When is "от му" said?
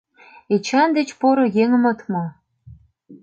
1.91-2.23